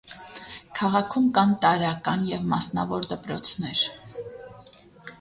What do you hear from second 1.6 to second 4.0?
տարրական և մասնավոր դպրոցներ։